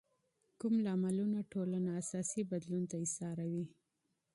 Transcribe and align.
کوم 0.59 0.75
عامل 0.87 1.17
ټولنه 1.51 1.89
اساسي 2.01 2.41
بدلون 2.51 2.83
ته 2.91 2.95
مجبوروي؟ 3.01 3.65